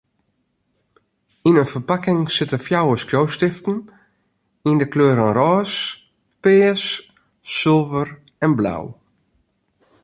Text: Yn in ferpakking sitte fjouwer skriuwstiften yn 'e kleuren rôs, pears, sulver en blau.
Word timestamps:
Yn 1.47 1.59
in 1.61 1.71
ferpakking 1.73 2.21
sitte 2.35 2.57
fjouwer 2.65 2.99
skriuwstiften 3.01 3.77
yn 4.69 4.81
'e 4.81 4.87
kleuren 4.93 5.35
rôs, 5.39 5.73
pears, 6.41 6.85
sulver 7.57 8.09
en 8.45 8.51
blau. 8.59 8.85